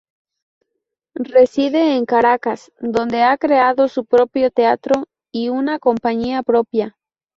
Reside 1.33 1.95
en 1.95 2.05
Caracas, 2.07 2.71
donde 2.79 3.21
ha 3.21 3.37
creado 3.37 3.87
su 3.87 4.03
propio 4.03 4.49
teatro 4.49 5.03
y 5.31 5.49
una 5.49 5.77
compañía 5.77 6.41
propia. 6.41 6.97